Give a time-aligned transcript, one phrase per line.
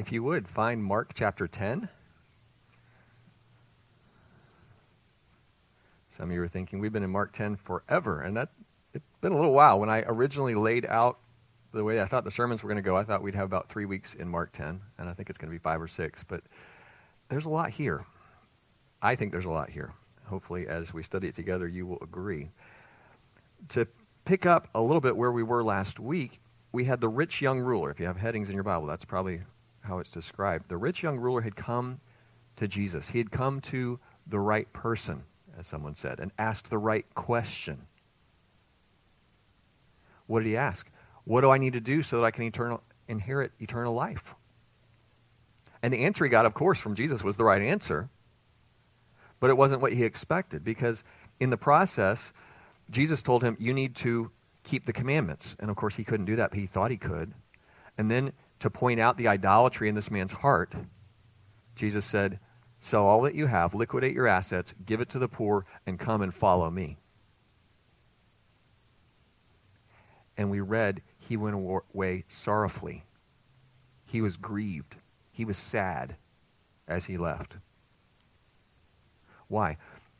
[0.00, 1.88] if you would, find Mark chapter 10.
[6.08, 8.48] Some of you are thinking, we've been in Mark 10 forever, and that
[8.94, 9.78] it's been a little while.
[9.78, 11.18] When I originally laid out
[11.72, 13.68] the way I thought the sermons were going to go, I thought we'd have about
[13.68, 16.24] three weeks in Mark 10, and I think it's going to be five or six.
[16.24, 16.42] But
[17.28, 18.04] there's a lot here.
[19.02, 19.92] I think there's a lot here.
[20.24, 22.50] Hopefully, as we study it together, you will agree.
[23.68, 23.86] To
[24.24, 26.40] pick up a little bit where we were last week,
[26.72, 27.90] we had the rich young ruler.
[27.90, 29.42] If you have headings in your Bible, that's probably
[29.82, 30.68] how it's described.
[30.68, 32.00] The rich young ruler had come
[32.56, 33.08] to Jesus.
[33.08, 35.24] He had come to the right person,
[35.58, 37.86] as someone said, and asked the right question.
[40.26, 40.88] What did he ask?
[41.24, 44.34] What do I need to do so that I can eternal, inherit eternal life?
[45.82, 48.10] And the answer he got, of course, from Jesus was the right answer,
[49.40, 51.02] but it wasn't what he expected because
[51.40, 52.32] in the process,
[52.90, 54.30] Jesus told him, You need to
[54.62, 55.56] keep the commandments.
[55.58, 57.32] And of course, he couldn't do that, but he thought he could.
[57.96, 60.74] And then to point out the idolatry in this man's heart,
[61.74, 62.38] Jesus said,
[62.78, 66.22] Sell all that you have, liquidate your assets, give it to the poor, and come
[66.22, 66.98] and follow me.
[70.36, 73.04] And we read, he went away sorrowfully.
[74.06, 74.96] He was grieved.
[75.30, 76.16] He was sad
[76.88, 77.56] as he left.
[79.48, 79.76] Why?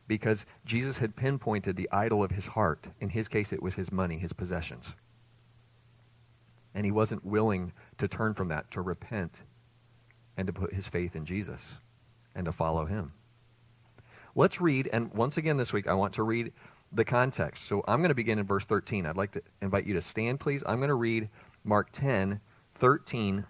[0.06, 2.88] Because Jesus had pinpointed the idol of his heart.
[3.00, 4.94] In his case, it was his money, his possessions.
[6.74, 9.42] And he wasn't willing to turn from that, to repent,
[10.36, 11.60] and to put his faith in Jesus
[12.34, 13.12] and to follow him.
[14.34, 16.52] Let's read, and once again this week, I want to read
[16.92, 17.64] the context.
[17.64, 19.06] So I'm going to begin in verse 13.
[19.06, 20.62] I'd like to invite you to stand, please.
[20.66, 21.28] I'm going to read
[21.64, 22.40] Mark 10,
[22.74, 23.44] 13,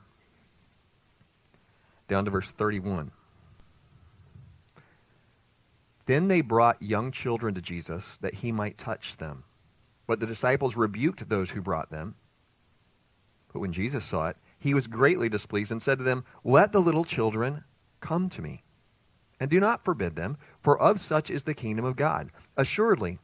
[2.09, 3.13] down to verse 31.
[6.07, 9.45] Then they brought young children to Jesus that he might touch them.
[10.07, 12.17] But the disciples rebuked those who brought them.
[13.53, 16.81] But when Jesus saw it, he was greatly displeased and said to them, Let the
[16.81, 17.65] little children
[18.01, 18.63] come to me,
[19.39, 22.31] and do not forbid them, for of such is the kingdom of God.
[22.57, 23.19] Assuredly,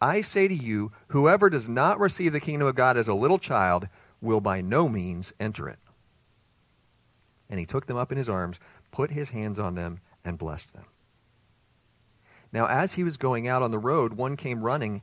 [0.00, 3.38] I say to you, whoever does not receive the kingdom of God as a little
[3.38, 3.88] child
[4.20, 5.78] will by no means enter it.
[7.48, 8.60] And he took them up in his arms,
[8.90, 10.84] put his hands on them, and blessed them.
[12.52, 15.02] Now, as he was going out on the road, one came running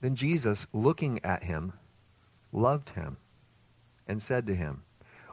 [0.00, 1.74] Then Jesus, looking at him,
[2.52, 3.18] loved him
[4.06, 4.82] and said to him,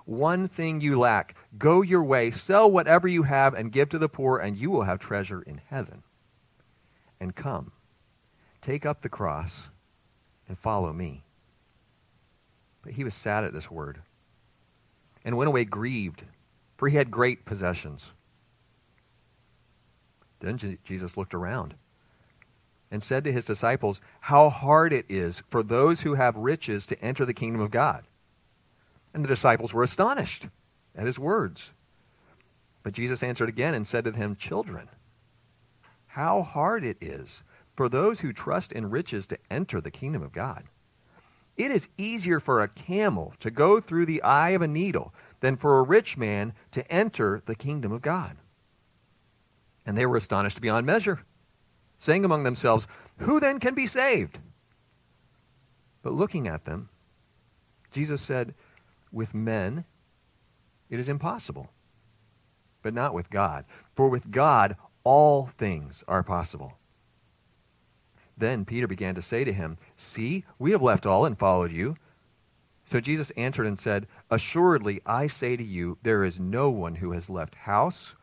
[0.05, 1.35] One thing you lack.
[1.57, 4.83] Go your way, sell whatever you have, and give to the poor, and you will
[4.83, 6.03] have treasure in heaven.
[7.19, 7.72] And come,
[8.61, 9.69] take up the cross,
[10.47, 11.23] and follow me.
[12.83, 14.01] But he was sad at this word,
[15.23, 16.23] and went away grieved,
[16.77, 18.11] for he had great possessions.
[20.39, 21.73] Then Jesus looked around
[22.90, 27.02] and said to his disciples, How hard it is for those who have riches to
[27.02, 28.06] enter the kingdom of God.
[29.14, 30.48] And the disciples were astonished
[30.96, 31.72] at his words.
[32.84, 34.90] But Jesus answered again and said to them, Children,
[36.08, 37.44] how hard it is
[37.75, 40.64] for those who trust in riches to enter the kingdom of God.
[41.58, 45.58] It is easier for a camel to go through the eye of a needle than
[45.58, 48.38] for a rich man to enter the kingdom of God.
[49.86, 51.22] And they were astonished beyond measure
[51.97, 52.88] saying among themselves,
[53.19, 54.40] Who then can be saved?
[56.02, 56.90] But looking at them,
[57.91, 58.53] Jesus said,
[59.12, 59.84] With men
[60.90, 61.69] it is impossible,
[62.81, 63.66] but not with God.
[63.96, 66.78] For with God all things are possible.
[68.38, 71.97] Then Peter began to say to him, See, we have left all and followed you.
[72.86, 77.12] So Jesus answered and said, Assuredly, I say to you, there is no one who
[77.12, 78.16] has left house,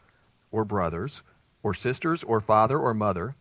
[0.50, 1.22] or brothers,
[1.62, 3.34] or sisters, or father, or mother,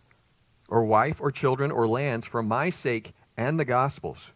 [0.67, 4.31] or wife, or children, or lands for my sake and the gospel's,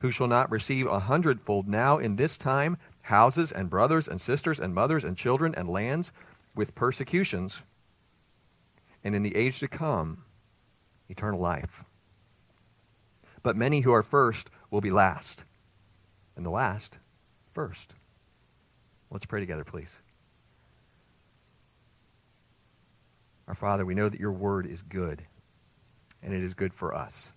[0.00, 4.58] who shall not receive a hundredfold now in this time houses and brothers and sisters
[4.58, 6.12] and mothers and children and lands
[6.54, 7.62] with persecutions,
[9.04, 10.24] and in the age to come,
[11.08, 11.84] eternal life.
[13.42, 15.44] But many who are first will be last,
[16.36, 16.98] and the last
[17.52, 17.92] first.
[19.10, 20.00] Let's pray together, please.
[23.46, 25.22] Our Father, we know that your word is good
[26.22, 27.32] and it is good for us.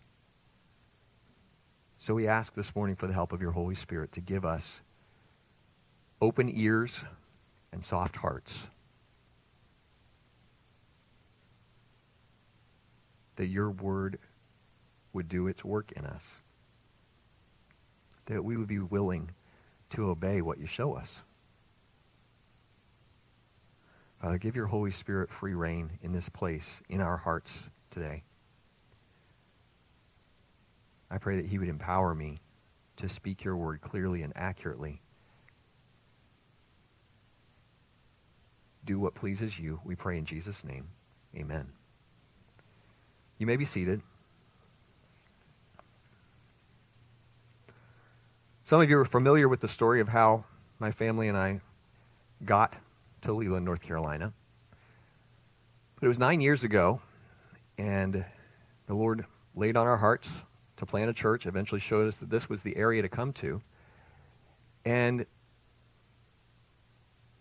[1.97, 4.81] So we ask this morning for the help of your Holy Spirit to give us
[6.21, 7.03] open ears
[7.71, 8.57] and soft hearts.
[13.35, 14.19] That your word
[15.13, 16.41] would do its work in us.
[18.27, 19.31] That we would be willing
[19.91, 21.21] to obey what you show us.
[24.21, 27.51] Father, give your Holy Spirit free rein in this place, in our hearts
[27.89, 28.23] today.
[31.11, 32.39] I pray that he would empower me
[32.97, 35.01] to speak your word clearly and accurately.
[38.85, 39.79] Do what pleases you.
[39.83, 40.87] We pray in Jesus' name.
[41.35, 41.69] Amen.
[43.37, 44.01] You may be seated.
[48.63, 50.43] Some of you are familiar with the story of how
[50.77, 51.61] my family and I
[52.45, 52.77] got
[53.21, 54.33] to Leland, North Carolina.
[55.95, 57.01] But it was nine years ago,
[57.77, 58.25] and
[58.85, 59.25] the Lord
[59.55, 60.29] laid on our hearts
[60.79, 63.61] to plant a church, eventually showed us that this was the area to come to.
[64.85, 65.25] And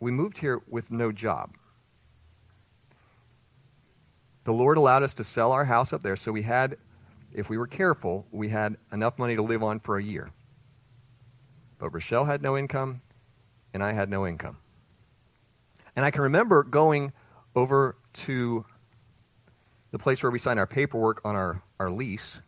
[0.01, 1.57] we moved here with no job.
[4.45, 6.77] The Lord allowed us to sell our house up there, so we had,
[7.33, 10.31] if we were careful, we had enough money to live on for a year.
[11.79, 13.03] But Rochelle had no income,
[13.73, 14.57] and I had no income.
[15.95, 17.13] And I can remember going
[17.55, 18.65] over to
[19.91, 22.41] the place where we signed our paperwork on our, our lease.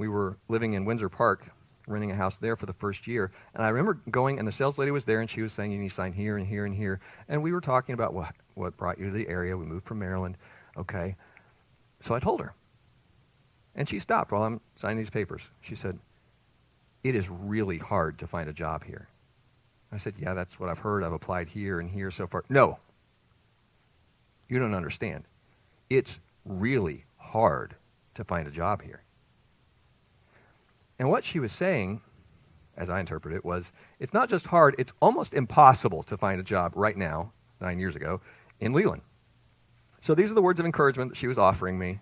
[0.00, 1.44] We were living in Windsor Park,
[1.86, 3.30] renting a house there for the first year.
[3.52, 5.78] And I remember going, and the sales lady was there, and she was saying, You
[5.78, 7.00] need to sign here and here and here.
[7.28, 9.58] And we were talking about what, what brought you to the area.
[9.58, 10.38] We moved from Maryland.
[10.78, 11.16] Okay.
[12.00, 12.54] So I told her.
[13.74, 15.42] And she stopped while I'm signing these papers.
[15.60, 15.98] She said,
[17.04, 19.06] It is really hard to find a job here.
[19.92, 21.04] I said, Yeah, that's what I've heard.
[21.04, 22.42] I've applied here and here so far.
[22.48, 22.78] No.
[24.48, 25.24] You don't understand.
[25.90, 27.74] It's really hard
[28.14, 29.02] to find a job here.
[31.00, 32.02] And what she was saying,
[32.76, 36.44] as I interpret it, was it's not just hard, it's almost impossible to find a
[36.44, 38.20] job right now, nine years ago,
[38.60, 39.00] in Leland.
[40.00, 42.00] So these are the words of encouragement that she was offering me.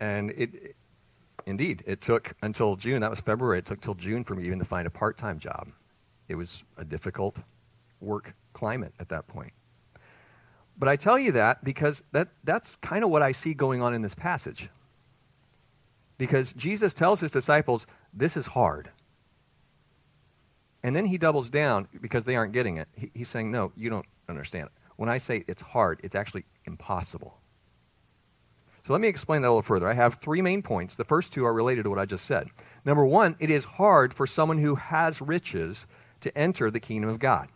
[0.00, 0.74] And it,
[1.44, 4.58] indeed, it took until June, that was February, it took till June for me even
[4.58, 5.68] to find a part time job.
[6.28, 7.36] It was a difficult
[8.00, 9.52] work climate at that point.
[10.78, 13.92] But I tell you that because that, that's kind of what I see going on
[13.92, 14.70] in this passage.
[16.20, 18.90] Because Jesus tells his disciples, this is hard.
[20.82, 22.88] And then he doubles down because they aren't getting it.
[22.94, 24.68] He, he's saying, no, you don't understand.
[24.96, 27.38] When I say it's hard, it's actually impossible.
[28.86, 29.88] So let me explain that a little further.
[29.88, 30.94] I have three main points.
[30.94, 32.48] The first two are related to what I just said.
[32.84, 35.86] Number one, it is hard for someone who has riches
[36.20, 37.48] to enter the kingdom of God.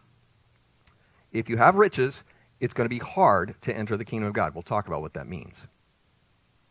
[1.33, 2.25] If you have riches,
[2.61, 4.55] it's going to be hard to enter the kingdom of God.
[4.55, 5.67] We'll talk about what that means.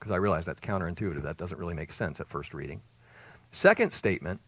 [0.03, 1.23] Because I realize that's counterintuitive.
[1.23, 2.81] That doesn't really make sense at first reading.
[3.53, 4.41] Second statement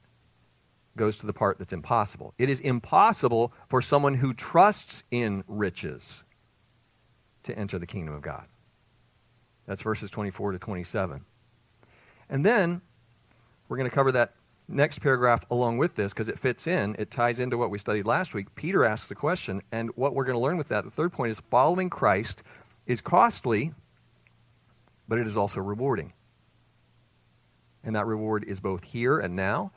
[0.98, 2.34] goes to the part that's impossible.
[2.38, 6.24] It is impossible for someone who trusts in riches
[7.44, 8.48] to enter the kingdom of God.
[9.66, 11.24] That's verses 24 to 27.
[12.30, 12.81] And then
[13.69, 14.34] we're going to cover that
[14.68, 16.98] next paragraph along with this because it fits in.
[17.00, 18.54] It ties into what we studied last week.
[18.56, 21.31] Peter asks the question, and what we're going to learn with that, the third point
[21.31, 22.44] is following Christ
[22.88, 23.72] is costly,
[25.07, 26.13] but it is also rewarding.
[27.84, 29.72] And that reward is both here and now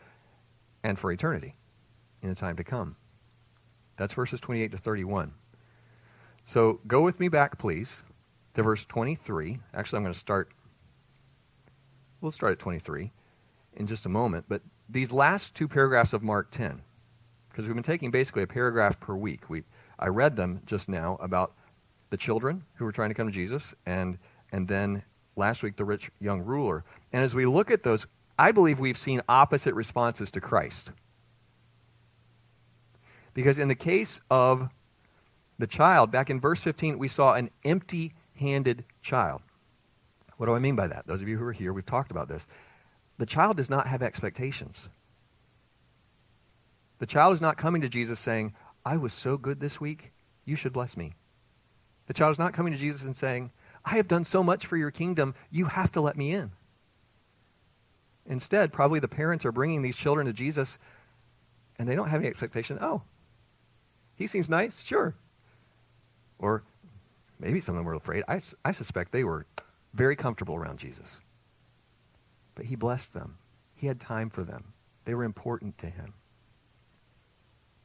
[0.83, 1.57] and for eternity
[2.23, 2.97] in the time to come.
[3.97, 5.33] That's verses 28 to 31.
[6.45, 8.03] So go with me back, please,
[8.55, 9.59] to verse 23.
[9.75, 10.51] Actually, I'm going to start.
[12.21, 13.13] We'll start at 23
[13.77, 14.47] in just a moment.
[14.49, 16.81] But these last two paragraphs of Mark 10,
[17.51, 19.51] because we've been taking basically a paragraph per week.
[19.51, 19.65] We,
[19.99, 21.55] I read them just now about
[22.11, 24.19] the children who were trying to come to Jesus, and,
[24.53, 25.03] and then
[25.39, 26.85] last week the rich young ruler.
[27.13, 28.07] And as we look at those,
[28.39, 30.91] I believe we've seen opposite responses to Christ.
[33.35, 34.69] Because in the case of
[35.59, 39.43] the child, back in verse 15, we saw an empty handed child.
[40.37, 41.07] What do I mean by that?
[41.07, 42.47] Those of you who are here, we've talked about this.
[43.19, 44.89] The child does not have expectations.
[46.99, 48.55] The child is not coming to Jesus saying,
[48.85, 50.13] I was so good this week,
[50.45, 51.15] you should bless me.
[52.07, 53.51] The child is not coming to Jesus and saying,
[53.89, 56.51] I have done so much for your kingdom, you have to let me in.
[58.27, 60.79] Instead, probably the parents are bringing these children to Jesus
[61.79, 62.79] and they don't have any expectation.
[62.83, 63.01] Oh,
[64.15, 65.15] he seems nice, sure.
[66.39, 66.65] Or
[67.41, 68.25] maybe some of them were afraid.
[68.29, 69.47] I, I suspect they were
[69.95, 71.19] very comfortable around Jesus.
[72.55, 73.39] But he blessed them.
[73.75, 74.75] He had time for them.
[75.07, 76.13] They were important to him.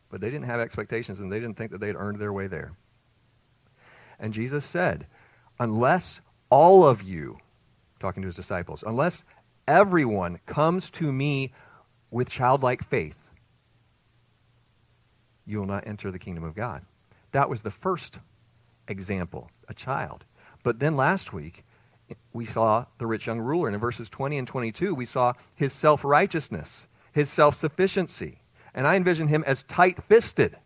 [0.09, 2.73] But they didn't have expectations and they didn't think that they'd earned their way there.
[4.19, 5.07] And Jesus said,
[5.63, 7.37] Unless all of you,
[7.97, 9.23] talking to his disciples, unless
[9.65, 11.53] everyone comes to me
[12.11, 13.29] with childlike faith,
[15.45, 16.81] you will not enter the kingdom of God.
[17.31, 18.19] That was the first
[18.89, 20.25] example, a child.
[20.63, 21.63] But then last week,
[22.33, 23.69] we saw the rich young ruler.
[23.69, 28.41] And in verses 20 and 22, we saw his self righteousness, his self sufficiency.
[28.73, 30.57] And I envision him as tight fisted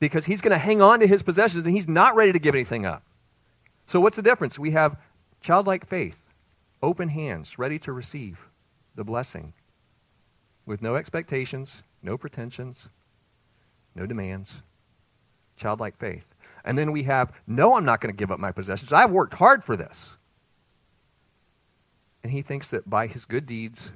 [0.00, 2.54] because he's going to hang on to his possessions and he's not ready to give
[2.54, 3.02] anything up.
[3.86, 4.58] So, what's the difference?
[4.58, 4.96] We have
[5.40, 6.28] childlike faith,
[6.82, 8.38] open hands, ready to receive
[8.94, 9.54] the blessing
[10.66, 12.88] with no expectations, no pretensions,
[13.94, 14.62] no demands.
[15.56, 16.34] Childlike faith.
[16.64, 18.92] And then we have, no, I'm not going to give up my possessions.
[18.92, 20.10] I've worked hard for this.
[22.22, 23.92] And he thinks that by his good deeds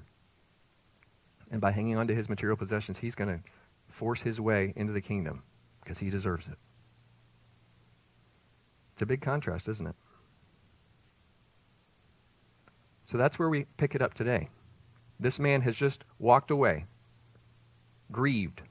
[1.50, 3.40] and by hanging on to his material possessions, he's going to
[3.88, 5.42] force his way into the kingdom
[5.82, 6.56] because he deserves it.
[8.94, 9.96] It's a big contrast, isn't it?
[13.04, 14.48] So that's where we pick it up today.
[15.18, 16.86] This man has just walked away,
[18.10, 18.62] grieved,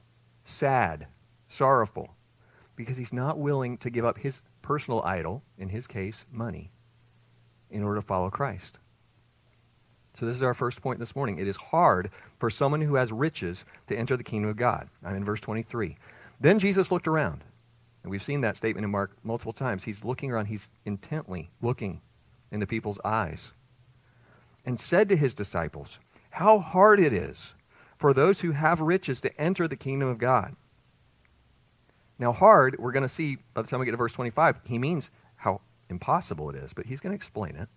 [0.44, 1.06] sad,
[1.48, 2.14] sorrowful,
[2.76, 6.70] because he's not willing to give up his personal idol, in his case, money,
[7.70, 8.78] in order to follow Christ.
[10.14, 11.38] So, this is our first point this morning.
[11.38, 14.88] It is hard for someone who has riches to enter the kingdom of God.
[15.02, 15.96] I'm in verse 23.
[16.42, 17.44] Then Jesus looked around.
[18.02, 19.84] And we've seen that statement in Mark multiple times.
[19.84, 22.00] He's looking around, he's intently looking
[22.50, 23.52] into people's eyes.
[24.66, 27.54] And said to his disciples, How hard it is
[27.96, 30.56] for those who have riches to enter the kingdom of God.
[32.18, 34.78] Now, hard, we're going to see by the time we get to verse 25, he
[34.78, 37.68] means how impossible it is, but he's going to explain it.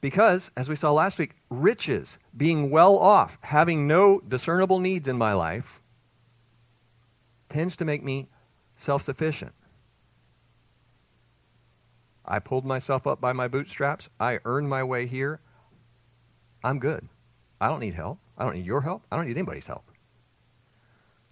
[0.00, 5.16] Because, as we saw last week, riches, being well off, having no discernible needs in
[5.16, 5.80] my life,
[7.54, 8.28] tends to make me
[8.76, 9.52] self sufficient.
[12.24, 14.08] I pulled myself up by my bootstraps.
[14.18, 15.40] I earned my way here.
[16.62, 17.08] I'm good.
[17.60, 18.18] I don't need help.
[18.38, 19.02] I don't need your help.
[19.10, 19.84] I don't need anybody's help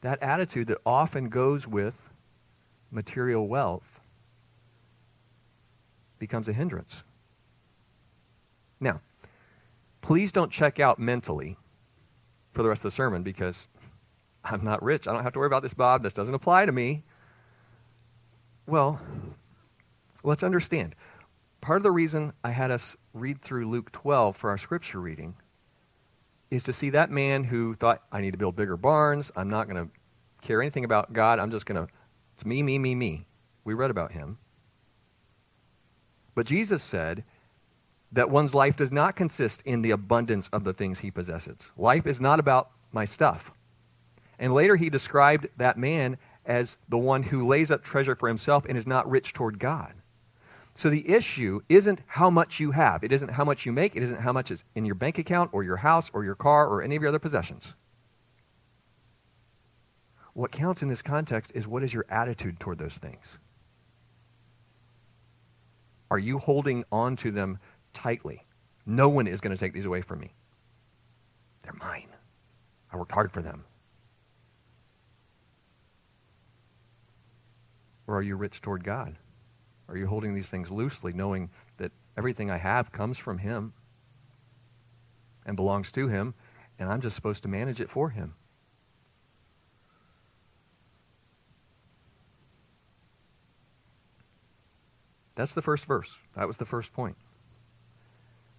[0.03, 2.11] that attitude that often goes with
[2.91, 4.01] material wealth
[6.19, 7.03] becomes a hindrance.
[8.79, 9.01] Now,
[10.03, 11.57] please don't check out mentally
[12.53, 13.69] for the rest of the sermon because
[14.45, 15.07] I'm not rich.
[15.07, 16.03] I don't have to worry about this, Bob.
[16.03, 17.05] This doesn't apply to me.
[18.67, 19.01] Well,
[20.23, 20.95] let's understand.
[21.61, 25.35] Part of the reason I had us read through Luke 12 for our scripture reading
[26.51, 29.31] is to see that man who thought, I need to build bigger barns.
[29.37, 29.93] I'm not going to
[30.47, 31.39] care anything about God.
[31.39, 31.93] I'm just going to,
[32.35, 33.27] it's me, me, me, me.
[33.65, 34.39] We read about him.
[36.35, 37.25] But Jesus said
[38.13, 41.73] that one's life does not consist in the abundance of the things he possesses.
[41.77, 43.53] Life is not about my stuff.
[44.43, 48.65] And later he described that man as the one who lays up treasure for himself
[48.69, 49.95] and is not rich toward God.
[50.75, 53.05] So the issue isn't how much you have.
[53.05, 53.95] It isn't how much you make.
[53.95, 56.67] It isn't how much is in your bank account or your house or your car
[56.67, 57.75] or any of your other possessions.
[60.33, 63.39] What counts in this context is what is your attitude toward those things?
[66.11, 67.61] Are you holding on to them
[67.93, 68.45] tightly?
[68.87, 70.35] No one is going to take these away from me.
[71.63, 72.09] They're mine.
[72.93, 73.67] I worked hard for them.
[78.07, 79.19] Or are you rich toward God?
[79.89, 83.73] Are you holding these things loosely, knowing that everything I have comes from Him
[85.45, 86.35] and belongs to Him,
[86.79, 88.35] and I'm just supposed to manage it for Him?
[95.35, 96.17] That's the first verse.
[96.37, 97.17] That was the first point.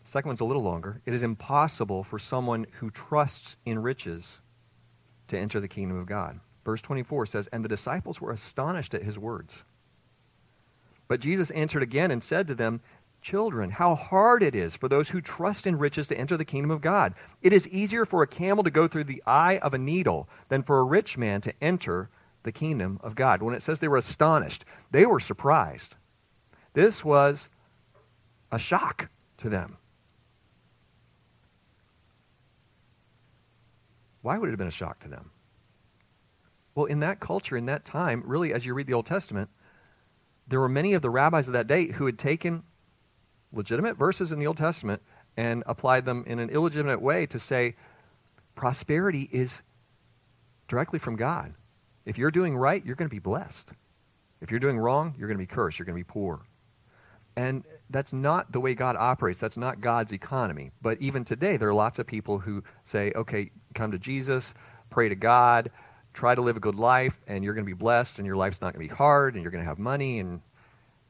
[0.03, 1.01] The second one's a little longer.
[1.05, 4.39] It is impossible for someone who trusts in riches
[5.27, 6.39] to enter the kingdom of God.
[6.65, 9.63] Verse 24 says, And the disciples were astonished at his words.
[11.07, 12.81] But Jesus answered again and said to them,
[13.21, 16.71] Children, how hard it is for those who trust in riches to enter the kingdom
[16.71, 17.13] of God.
[17.41, 20.61] It is easier for a camel to go through the eye of a needle than
[20.61, 22.09] for a rich man to enter
[22.43, 23.41] the kingdom of God.
[23.41, 25.95] When it says they were astonished, they were surprised.
[26.73, 27.47] This was
[28.51, 29.77] a shock to them.
[34.21, 35.31] Why would it have been a shock to them?
[36.75, 39.49] Well, in that culture, in that time, really, as you read the Old Testament,
[40.47, 42.63] there were many of the rabbis of that day who had taken
[43.51, 45.01] legitimate verses in the Old Testament
[45.37, 47.75] and applied them in an illegitimate way to say
[48.55, 49.61] prosperity is
[50.67, 51.53] directly from God.
[52.05, 53.71] If you're doing right, you're going to be blessed.
[54.41, 55.79] If you're doing wrong, you're going to be cursed.
[55.79, 56.41] You're going to be poor.
[57.35, 59.39] And that's not the way God operates.
[59.39, 60.71] That's not God's economy.
[60.81, 64.53] But even today, there are lots of people who say, okay, come to Jesus,
[64.89, 65.71] pray to God,
[66.13, 68.61] try to live a good life, and you're going to be blessed, and your life's
[68.61, 70.19] not going to be hard, and you're going to have money.
[70.19, 70.41] And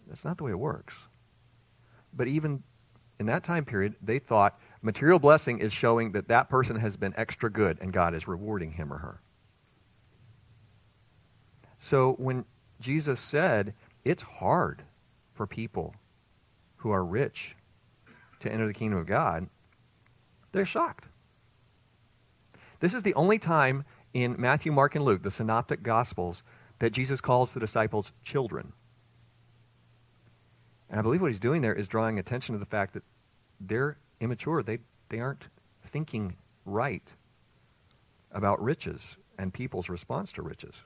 [0.07, 0.95] that's not the way it works.
[2.13, 2.63] But even
[3.19, 7.13] in that time period, they thought material blessing is showing that that person has been
[7.17, 9.22] extra good, and God is rewarding him or her.
[11.77, 12.45] So when
[12.79, 13.74] Jesus said,
[14.05, 14.83] it's hard
[15.33, 15.95] for people
[16.77, 17.55] who are rich
[18.39, 19.48] to enter the kingdom of God,
[20.51, 21.07] they're shocked.
[22.79, 26.43] This is the only time in Matthew, Mark, and Luke, the synoptic gospels,
[26.79, 28.74] that Jesus calls the disciples children.
[30.89, 33.03] And I believe what he's doing there is drawing attention to the fact that
[33.60, 34.62] they're immature.
[34.62, 34.79] They,
[35.10, 35.48] they aren't
[35.84, 37.13] thinking right
[38.32, 40.84] about riches and people's response to riches.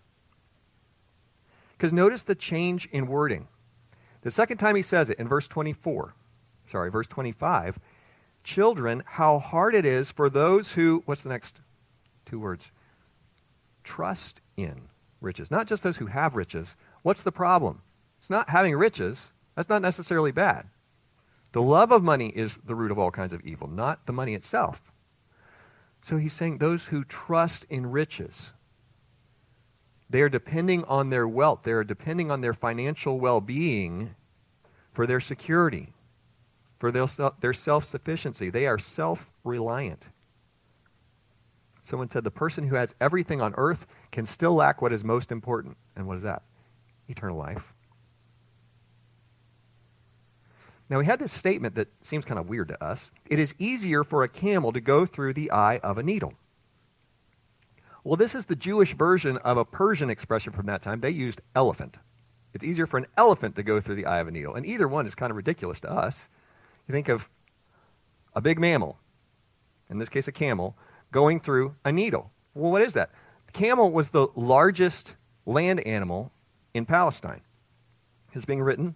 [1.73, 3.47] Because notice the change in wording.
[4.21, 6.13] The second time he says it in verse 24,
[6.65, 7.79] sorry, verse 25,
[8.43, 11.59] children, how hard it is for those who, what's the next
[12.25, 12.71] two words?
[13.87, 14.89] Trust in
[15.21, 15.49] riches.
[15.49, 16.75] Not just those who have riches.
[17.03, 17.81] What's the problem?
[18.19, 19.31] It's not having riches.
[19.55, 20.67] That's not necessarily bad.
[21.53, 24.33] The love of money is the root of all kinds of evil, not the money
[24.33, 24.91] itself.
[26.01, 28.51] So he's saying those who trust in riches,
[30.09, 34.15] they are depending on their wealth, they are depending on their financial well being
[34.91, 35.93] for their security,
[36.77, 38.49] for their, self sufficiency.
[38.49, 40.09] They are self reliant.
[41.87, 45.31] Someone said the person who has everything on earth can still lack what is most
[45.31, 45.77] important.
[45.95, 46.43] And what is that?
[47.07, 47.73] Eternal life.
[50.89, 53.09] Now, we had this statement that seems kind of weird to us.
[53.25, 56.33] It is easier for a camel to go through the eye of a needle.
[58.03, 60.99] Well, this is the Jewish version of a Persian expression from that time.
[60.99, 61.99] They used elephant.
[62.53, 64.55] It's easier for an elephant to go through the eye of a needle.
[64.55, 66.27] And either one is kind of ridiculous to us.
[66.85, 67.29] You think of
[68.33, 68.99] a big mammal,
[69.89, 70.75] in this case a camel,
[71.11, 72.31] going through a needle.
[72.53, 73.11] Well, what is that?
[73.47, 76.31] The camel was the largest land animal
[76.73, 77.41] in Palestine.
[78.33, 78.95] It's being written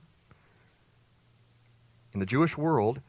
[2.14, 3.02] in the Jewish world,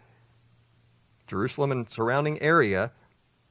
[1.26, 2.92] Jerusalem and surrounding area,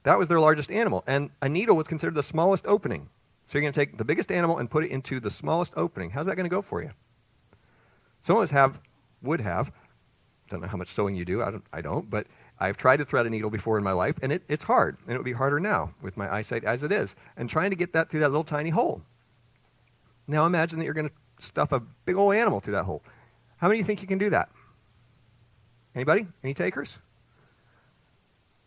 [0.04, 1.04] that was their largest animal.
[1.06, 3.10] And a needle was considered the smallest opening.
[3.46, 6.12] So you're going to take the biggest animal and put it into the smallest opening.
[6.12, 6.92] How's that going to go for you?
[8.22, 8.80] Some of us have,
[9.22, 9.72] would have,
[10.50, 12.28] don't know how much sewing you do, I don't, I don't but
[12.62, 14.98] I've tried to thread a needle before in my life, and it, it's hard.
[15.06, 17.16] And it would be harder now with my eyesight as it is.
[17.36, 19.02] And trying to get that through that little tiny hole.
[20.28, 23.02] Now imagine that you're going to stuff a big old animal through that hole.
[23.58, 24.50] How many of you think you can do that?
[25.96, 26.28] Anybody?
[26.44, 27.00] Any takers?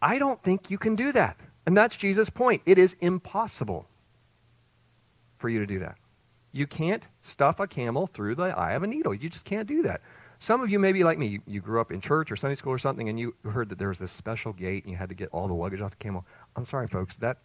[0.02, 1.38] I don't think you can do that.
[1.64, 2.62] And that's Jesus' point.
[2.66, 3.86] It is impossible
[5.38, 5.96] for you to do that.
[6.50, 9.14] You can't stuff a camel through the eye of a needle.
[9.14, 10.02] You just can't do that.
[10.44, 11.26] Some of you may be like me.
[11.26, 13.78] You, you, grew up in church or Sunday school or something, and you heard that
[13.78, 15.96] there was this special gate and you had to get all the luggage off the
[15.96, 16.26] camel.
[16.54, 17.16] I'm sorry, folks.
[17.16, 17.38] That,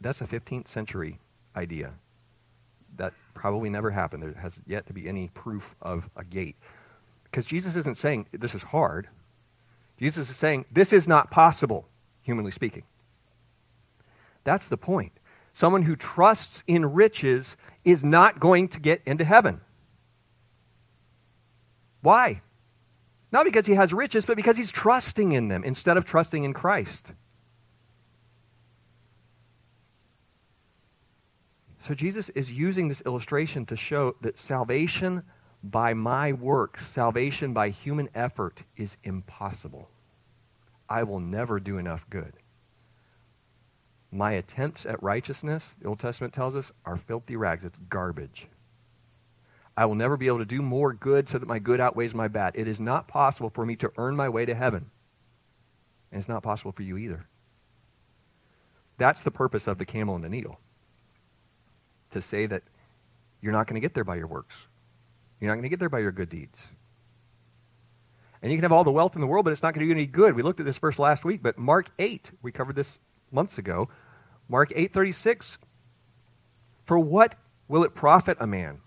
[0.00, 1.18] that's a 15th century
[1.56, 1.94] idea.
[2.94, 4.22] That probably never happened.
[4.22, 6.54] There has yet to be any proof of a gate.
[7.24, 9.08] Because Jesus isn't saying this is hard.
[9.98, 11.88] Jesus is saying this is not possible,
[12.22, 12.84] humanly speaking.
[14.44, 15.10] That's the point.
[15.52, 19.60] Someone who trusts in riches is not going to get into heaven.
[22.04, 22.42] Why?
[23.32, 26.52] Not because he has riches, but because he's trusting in them instead of trusting in
[26.52, 27.14] Christ.
[31.78, 35.22] So Jesus is using this illustration to show that salvation
[35.62, 39.88] by my works, salvation by human effort, is impossible.
[40.90, 42.34] I will never do enough good.
[44.12, 47.64] My attempts at righteousness, the Old Testament tells us, are filthy rags.
[47.64, 48.46] It's garbage.
[49.76, 52.28] I will never be able to do more good so that my good outweighs my
[52.28, 52.52] bad.
[52.54, 54.90] It is not possible for me to earn my way to heaven.
[56.12, 57.26] And it's not possible for you either.
[58.98, 60.60] That's the purpose of the camel and the needle.
[62.12, 62.62] To say that
[63.40, 64.68] you're not going to get there by your works.
[65.40, 66.60] You're not going to get there by your good deeds.
[68.40, 69.86] And you can have all the wealth in the world, but it's not going to
[69.86, 70.36] do you any good.
[70.36, 73.00] We looked at this verse last week, but Mark 8, we covered this
[73.32, 73.88] months ago.
[74.48, 75.58] Mark 8:36
[76.84, 77.34] For what
[77.68, 78.80] will it profit a man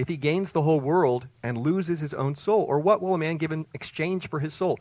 [0.00, 2.62] if he gains the whole world and loses his own soul?
[2.62, 4.78] Or what will a man give in exchange for his soul?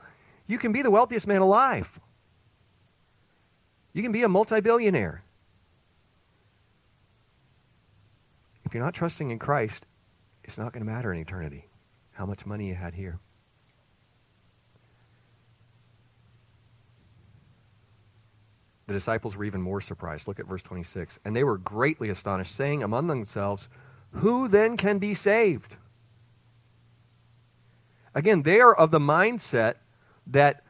[0.48, 2.00] You can be the wealthiest man alive.
[3.92, 5.22] You can be a multi-billionaire.
[8.64, 9.86] If you're not trusting in Christ,
[10.46, 11.68] it's not going to matter in eternity
[12.14, 13.20] how much money you had here.
[18.88, 20.30] The disciples were even more surprised.
[20.30, 21.20] Look at verse 26.
[21.26, 23.68] And they were greatly astonished, saying among themselves,
[24.12, 25.76] who then can be saved?
[28.16, 29.76] Again, they are of the mindset
[30.28, 30.64] that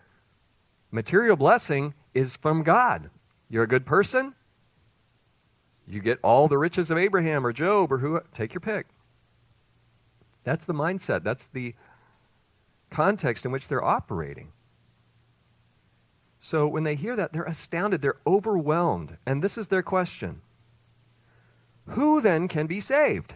[0.92, 3.10] material blessing is from God.
[3.50, 4.36] You're a good person,
[5.90, 8.86] you get all the riches of Abraham or Job or who take your pick.
[10.44, 11.24] That's the mindset.
[11.24, 11.74] That's the
[12.92, 14.52] context in which they're operating.
[16.40, 19.18] So when they hear that, they're astounded, they're overwhelmed.
[19.26, 20.42] And this is their question
[21.92, 23.34] who then can be saved?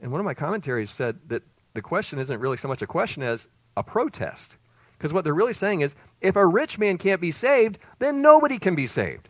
[0.00, 3.22] And one of my commentaries said that the question isn't really so much a question
[3.22, 4.56] as a protest.
[4.96, 8.58] Because what they're really saying is if a rich man can't be saved, then nobody
[8.58, 9.28] can be saved.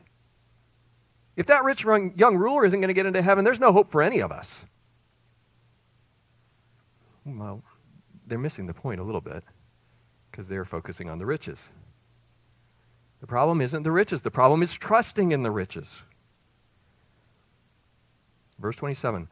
[1.37, 4.03] If that rich young ruler isn't going to get into heaven, there's no hope for
[4.03, 4.65] any of us.
[7.25, 7.63] Well,
[8.27, 9.43] they're missing the point a little bit
[10.31, 11.69] because they're focusing on the riches.
[13.25, 16.03] The problem isn't the riches, the problem is trusting in the riches.
[18.59, 19.29] Verse 27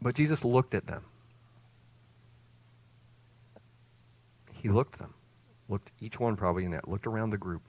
[0.00, 1.04] But Jesus looked at them.
[4.50, 5.12] He looked them,
[5.68, 7.60] looked each one probably in that, looked around the group.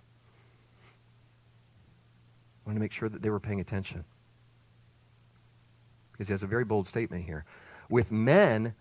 [2.65, 4.05] Wanted to make sure that they were paying attention.
[6.13, 7.43] Because he has a very bold statement here.
[7.89, 8.75] With men,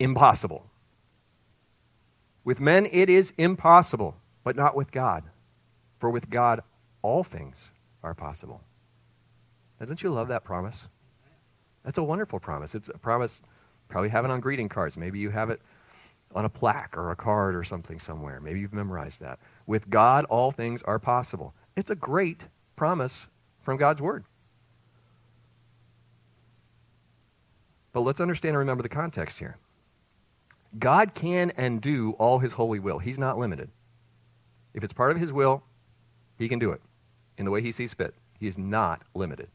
[0.00, 0.66] impossible.
[2.42, 5.22] With men, it is impossible, but not with God.
[5.98, 6.62] For with God,
[7.02, 7.68] all things
[8.02, 8.60] are possible.
[9.78, 10.88] Now, don't you love that promise?
[11.84, 12.74] That's a wonderful promise.
[12.74, 13.40] It's a promise,
[13.88, 14.96] probably have it on greeting cards.
[14.96, 15.60] Maybe you have it
[16.34, 18.40] on a plaque or a card or something somewhere.
[18.40, 19.38] Maybe you've memorized that.
[19.66, 21.54] With God, all things are possible.
[21.76, 23.26] It's a great promise
[23.62, 24.24] from God's Word.
[27.92, 29.56] But let's understand and remember the context here.
[30.78, 32.98] God can and do all his holy will.
[32.98, 33.70] He's not limited.
[34.74, 35.62] If it's part of his will,
[36.44, 36.82] he can do it
[37.38, 38.14] in the way he sees fit.
[38.38, 39.48] He is not limited.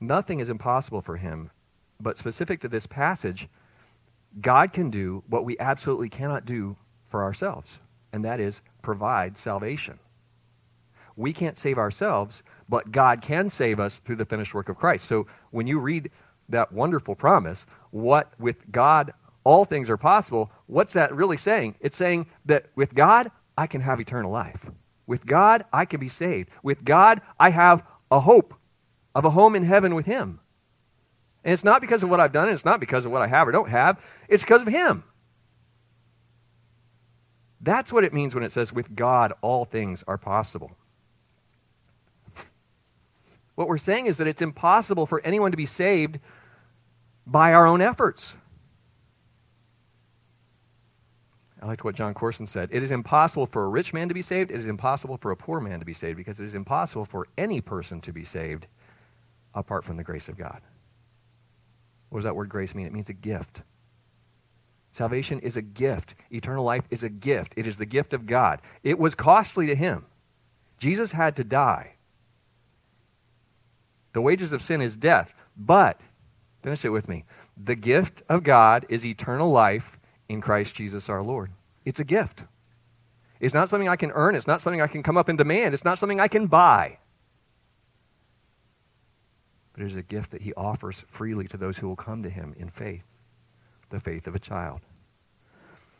[0.00, 1.50] Nothing is impossible for him,
[2.00, 3.48] but specific to this passage,
[4.40, 7.78] God can do what we absolutely cannot do for ourselves,
[8.14, 9.98] and that is provide salvation.
[11.16, 15.04] We can't save ourselves, but God can save us through the finished work of Christ.
[15.04, 16.10] So when you read
[16.48, 19.12] that wonderful promise, what with God
[19.46, 21.76] all things are possible, what's that really saying?
[21.78, 24.68] It's saying that with God, I can have eternal life.
[25.06, 26.50] With God, I can be saved.
[26.64, 28.54] With God, I have a hope
[29.14, 30.40] of a home in heaven with Him.
[31.44, 33.28] And it's not because of what I've done, and it's not because of what I
[33.28, 35.04] have or don't have, it's because of Him.
[37.60, 40.72] That's what it means when it says, with God, all things are possible.
[43.54, 46.18] What we're saying is that it's impossible for anyone to be saved
[47.24, 48.34] by our own efforts.
[51.66, 52.68] I liked what John Courson said.
[52.70, 54.52] It is impossible for a rich man to be saved.
[54.52, 57.26] It is impossible for a poor man to be saved because it is impossible for
[57.36, 58.68] any person to be saved
[59.52, 60.60] apart from the grace of God.
[62.08, 62.86] What does that word grace mean?
[62.86, 63.62] It means a gift.
[64.92, 66.14] Salvation is a gift.
[66.30, 67.54] Eternal life is a gift.
[67.56, 68.62] It is the gift of God.
[68.84, 70.06] It was costly to him.
[70.78, 71.94] Jesus had to die.
[74.12, 75.34] The wages of sin is death.
[75.56, 76.00] But,
[76.62, 77.24] finish it with me.
[77.56, 79.98] The gift of God is eternal life
[80.28, 81.50] in Christ Jesus our Lord.
[81.86, 82.44] It's a gift.
[83.40, 84.34] It's not something I can earn.
[84.34, 85.72] It's not something I can come up and demand.
[85.72, 86.98] It's not something I can buy.
[89.72, 92.30] But it is a gift that he offers freely to those who will come to
[92.30, 93.04] him in faith,
[93.90, 94.80] the faith of a child.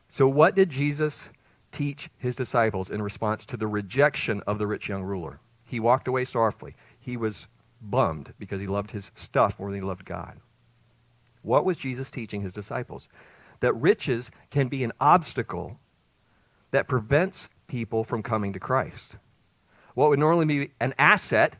[0.08, 1.30] So, what did Jesus
[1.72, 5.40] teach his disciples in response to the rejection of the rich young ruler?
[5.64, 6.74] He walked away sorrowfully.
[6.98, 7.48] He was
[7.80, 10.40] bummed because he loved his stuff more than he loved God.
[11.42, 13.08] What was Jesus teaching his disciples?
[13.60, 15.78] That riches can be an obstacle
[16.70, 19.16] that prevents people from coming to Christ.
[19.94, 21.56] What would normally be an asset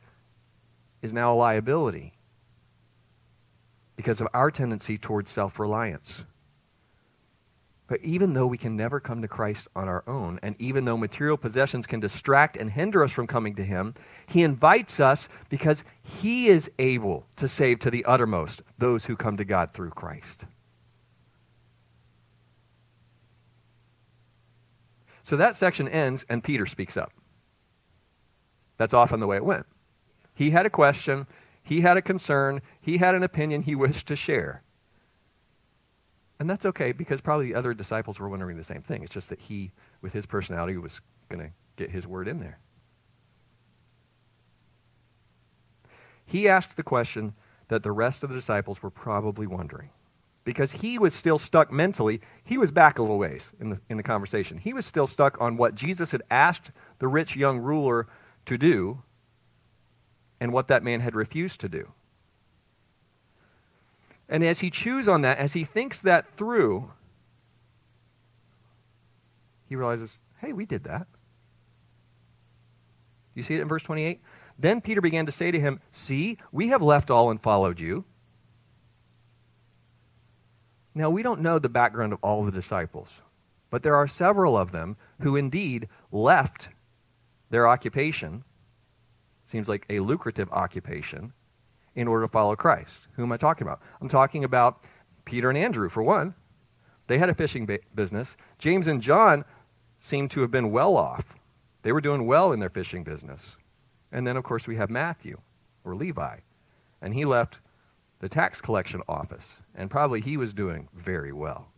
[1.03, 2.13] is now a liability
[3.97, 6.25] because of our tendency towards self reliance.
[7.89, 10.97] But even though we can never come to Christ on our own, and even though
[10.97, 13.95] material possessions can distract and hinder us from coming to Him,
[14.29, 19.37] He invites us because He is able to save to the uttermost those who come
[19.37, 20.47] to God through Christ.
[25.27, 27.11] So that section ends, and Peter speaks up.
[28.77, 29.67] That's often the way it went.
[30.33, 31.27] He had a question,
[31.65, 34.63] he had a concern, he had an opinion he wished to share.
[36.39, 39.03] And that's okay because probably the other disciples were wondering the same thing.
[39.03, 42.61] It's just that he, with his personality, was going to get his word in there.
[46.25, 47.35] He asked the question
[47.67, 49.91] that the rest of the disciples were probably wondering.
[50.47, 52.21] Because he was still stuck mentally.
[52.45, 54.59] He was back a little ways in the, in the conversation.
[54.59, 58.07] He was still stuck on what Jesus had asked the rich young ruler
[58.47, 59.03] to do
[60.41, 61.93] and what that man had refused to do.
[64.29, 66.93] And as he chews on that, as he thinks that through,
[69.69, 71.09] he realizes, hey, we did that.
[73.35, 74.21] You see it in verse 28?
[74.59, 78.05] Then Peter began to say to him, See, we have left all and followed you.
[80.97, 83.21] Now, we don't know the background of all the disciples,
[83.69, 86.71] but there are several of them who indeed left
[87.51, 88.45] their occupation
[89.45, 91.35] seems like a lucrative occupation
[91.95, 93.09] in order to follow Christ.
[93.13, 93.83] Who am I talking about?
[94.01, 94.83] I'm talking about
[95.27, 96.35] Peter and Andrew, for one.
[97.09, 98.35] They had a fishing ba- business.
[98.59, 99.45] James and John
[100.01, 101.35] seemed to have been well off.
[101.83, 103.59] They were doing well in their fishing business.
[104.11, 105.43] And then, of course, we have Matthew,
[105.85, 106.39] or Levi.
[107.03, 107.61] And he left
[108.21, 111.69] the tax collection office, and probably he was doing very well.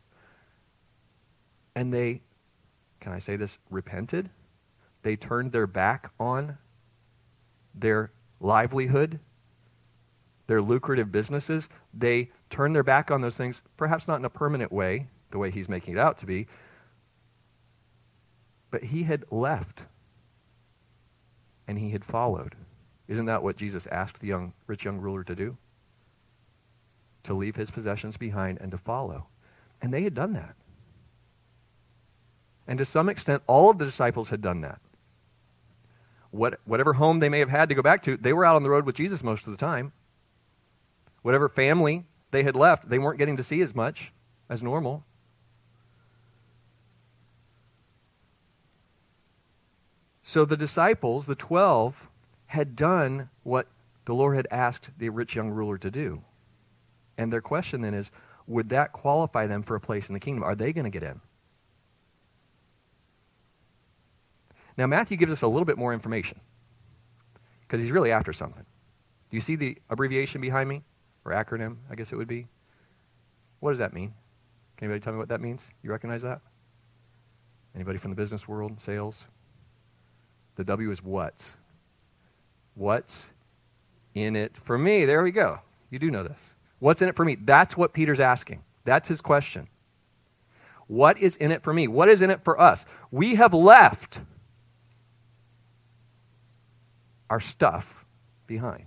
[1.75, 2.23] And they,
[3.01, 4.31] can I say this, repented?
[5.03, 6.59] They turned their back on
[7.75, 9.21] their livelihood,
[10.47, 11.69] their lucrative businesses.
[11.95, 15.51] They turned their back on those things, perhaps not in a permanent way, the way
[15.51, 16.47] he's making it out to be,
[18.71, 19.85] but he had left
[21.67, 22.55] and he had followed.
[23.07, 25.57] Isn't that what Jesus asked the young, rich young ruler to do?
[27.29, 29.27] To leave his possessions behind and to follow.
[29.83, 30.57] And they had done that.
[32.67, 34.81] And to some extent, all of the disciples had done that.
[36.31, 38.63] What, whatever home they may have had to go back to, they were out on
[38.63, 39.93] the road with Jesus most of the time.
[41.21, 44.11] Whatever family they had left, they weren't getting to see as much
[44.49, 45.05] as normal.
[50.23, 52.09] So the disciples, the 12,
[52.47, 53.67] had done what
[54.07, 56.23] the Lord had asked the rich young ruler to do.
[57.19, 58.11] And their question then is
[58.47, 60.43] would that qualify them for a place in the kingdom?
[60.43, 61.21] Are they going to get in?
[64.79, 66.41] Now, Matthew gives us a little bit more information
[67.63, 68.65] because he's really after something.
[69.31, 70.83] Do you see the abbreviation behind me?
[71.25, 72.47] Or acronym, I guess it would be?
[73.61, 74.15] What does that mean?
[74.77, 75.65] Can anybody tell me what that means?
[75.83, 76.41] You recognize that?
[77.75, 79.25] Anybody from the business world, sales?
[80.55, 81.45] The W is what?
[82.75, 83.31] What's
[84.15, 85.05] in it for me?
[85.05, 85.59] There we go.
[85.91, 86.55] You do know this.
[86.79, 87.35] What's in it for me?
[87.35, 88.63] That's what Peter's asking.
[88.85, 89.69] That's his question.
[90.87, 91.87] What is in it for me?
[91.87, 92.87] What is in it for us?
[93.11, 94.21] We have left
[97.29, 98.05] our stuff
[98.47, 98.87] behind.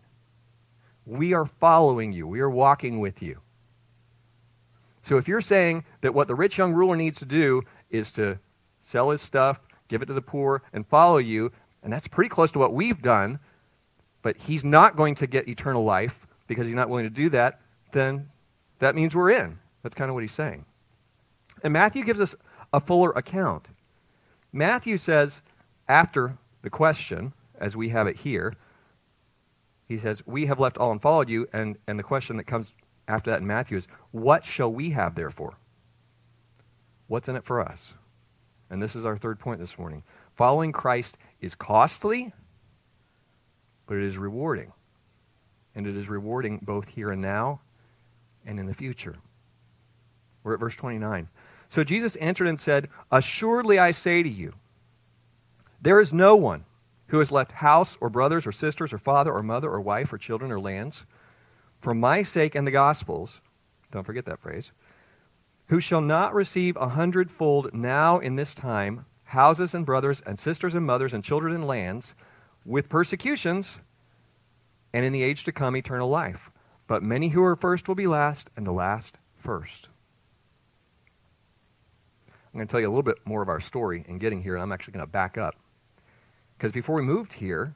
[1.06, 2.28] We are following you.
[2.28, 3.40] We are walking with you.
[5.04, 8.40] So if you're saying that what the rich young ruler needs to do is to
[8.82, 11.52] sell his stuff, give it to the poor, and follow you,
[11.84, 13.40] and that's pretty close to what we've done,
[14.22, 17.61] but he's not going to get eternal life because he's not willing to do that,
[17.94, 18.30] then
[18.80, 19.60] that means we're in.
[19.84, 20.66] That's kind of what he's saying.
[21.64, 22.36] And Matthew gives us
[22.74, 23.68] a fuller account.
[24.52, 25.42] Matthew says,
[25.88, 28.56] after the question, as we have it here,
[29.88, 31.48] he says, We have left all and followed you.
[31.54, 32.74] And, and the question that comes
[33.08, 35.56] after that in Matthew is, What shall we have therefore?
[37.08, 37.94] What's in it for us?
[38.70, 40.04] And this is our third point this morning.
[40.36, 42.32] Following Christ is costly,
[43.86, 44.72] but it is rewarding.
[45.76, 47.60] And it is rewarding both here and now
[48.46, 49.16] and in the future.
[50.44, 51.28] We're at verse 29.
[51.70, 54.54] So Jesus answered and said, Assuredly I say to you,
[55.82, 56.66] there is no one
[57.08, 60.18] who has left house or brothers or sisters or father or mother or wife or
[60.18, 61.06] children or lands
[61.82, 63.42] for my sake and the gospel's,
[63.92, 64.72] don't forget that phrase,
[65.68, 70.76] who shall not receive a hundredfold now in this time houses and brothers and sisters
[70.76, 72.16] and mothers and children and lands
[72.66, 73.80] with persecutions,
[74.94, 76.52] and in the age to come eternal life.
[76.92, 79.88] But many who are first will be last, and the last first.
[82.28, 84.56] I'm going to tell you a little bit more of our story in getting here,
[84.56, 85.56] and I'm actually going to back up.
[86.58, 87.76] Because before we moved here,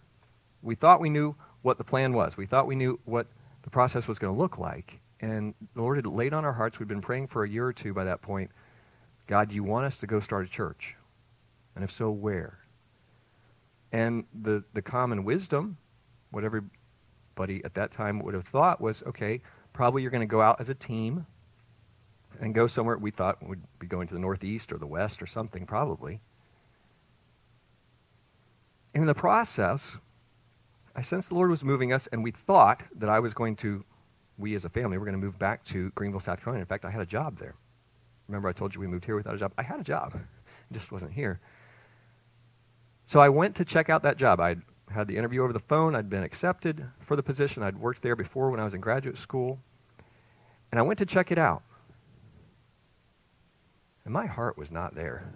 [0.61, 2.35] we thought we knew what the plan was.
[2.35, 3.27] We thought we knew what
[3.61, 4.99] the process was going to look like.
[5.21, 7.71] And the Lord had laid on our hearts, we'd been praying for a year or
[7.71, 8.51] two by that point
[9.27, 10.97] God, do you want us to go start a church?
[11.73, 12.59] And if so, where?
[13.93, 15.77] And the, the common wisdom,
[16.31, 16.43] what
[17.35, 19.41] everybody at that time would have thought was okay,
[19.73, 21.25] probably you're going to go out as a team
[22.39, 25.27] and go somewhere we thought would be going to the northeast or the west or
[25.27, 26.21] something, probably.
[28.93, 29.97] And in the process,
[30.95, 33.83] I sensed the Lord was moving us, and we thought that I was going to,
[34.37, 36.61] we as a family, were going to move back to Greenville, South Carolina.
[36.61, 37.55] In fact, I had a job there.
[38.29, 39.53] Remember, I told you we moved here without a job?
[39.57, 40.21] I had a job, it
[40.73, 41.41] just wasn't here.
[43.05, 44.39] So I went to check out that job.
[44.39, 44.55] I
[44.91, 45.95] had the interview over the phone.
[45.95, 47.63] I'd been accepted for the position.
[47.63, 49.59] I'd worked there before when I was in graduate school.
[50.71, 51.63] And I went to check it out.
[54.03, 55.33] And my heart was not there.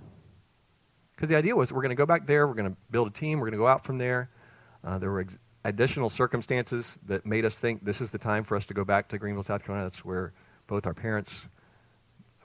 [1.15, 3.12] Because the idea was we're going to go back there, we're going to build a
[3.12, 4.29] team, we're going to go out from there.
[4.83, 8.55] Uh, there were ex- additional circumstances that made us think this is the time for
[8.55, 9.89] us to go back to Greenville, South Carolina.
[9.89, 10.33] That's where
[10.67, 11.45] both our parents,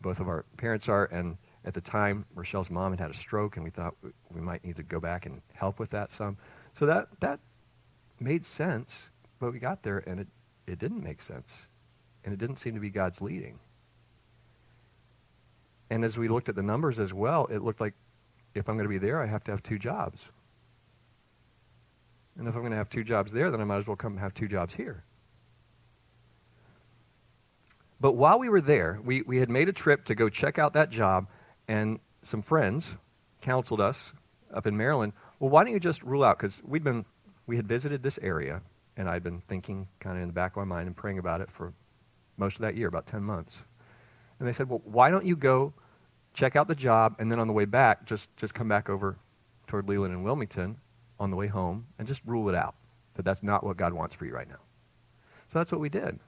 [0.01, 3.57] both of our parents are, and at the time, Rochelle's mom had had a stroke,
[3.57, 3.95] and we thought
[4.31, 6.37] we might need to go back and help with that some.
[6.75, 7.41] So that, that
[8.21, 9.09] made sense,
[9.39, 10.29] but we got there, and it,
[10.67, 11.53] it didn't make sense.
[12.25, 13.59] And it didn't seem to be God's leading.
[15.91, 17.95] And as we looked at the numbers as well, it looked like
[18.55, 20.23] if I'm going to be there, I have to have two jobs.
[22.37, 24.17] And if I'm going to have two jobs there, then I might as well come
[24.17, 25.05] have two jobs here.
[28.01, 30.73] But while we were there, we, we had made a trip to go check out
[30.73, 31.29] that job,
[31.69, 32.97] and some friends
[33.41, 34.13] counseled us
[34.53, 35.13] up in Maryland,
[35.45, 36.39] well, why don't you just rule out?
[36.39, 37.05] Because we'd been,
[37.47, 38.63] we had visited this area,
[38.97, 41.43] and I'd been thinking kind of in the back of my mind and praying about
[41.43, 41.75] it for
[42.39, 43.59] most of that year, about 10 months.
[44.39, 45.75] And they said, well, why don't you go
[46.33, 49.19] check out the job, and then on the way back, just, just come back over
[49.67, 50.79] toward Leland and Wilmington
[51.21, 52.75] on the way home and just rule it out
[53.13, 54.63] that that's not what God wants for you right now.
[55.53, 56.19] So that's what we did.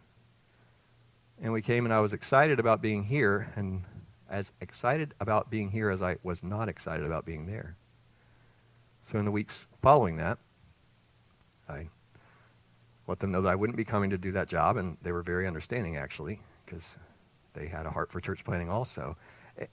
[1.40, 3.82] And we came, and I was excited about being here, and
[4.28, 7.76] as excited about being here as I was not excited about being there.
[9.06, 10.38] So in the weeks following that,
[11.68, 11.88] I
[13.06, 15.22] let them know that I wouldn't be coming to do that job, and they were
[15.22, 16.96] very understanding, actually, because
[17.54, 19.16] they had a heart for church planting also.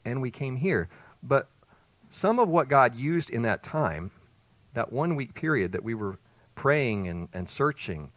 [0.05, 0.87] And we came here.
[1.23, 1.49] But
[2.09, 4.11] some of what God used in that time,
[4.75, 6.19] that one week period that we were
[6.53, 8.11] praying and, and searching,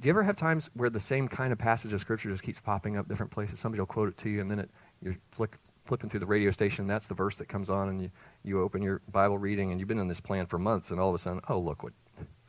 [0.00, 2.60] do you ever have times where the same kind of passage of Scripture just keeps
[2.60, 3.60] popping up different places?
[3.60, 4.70] Somebody will quote it to you, and then it,
[5.02, 8.10] you're flick, flipping through the radio station, that's the verse that comes on, and you,
[8.44, 11.08] you open your Bible reading, and you've been in this plan for months, and all
[11.08, 11.92] of a sudden, oh, look what,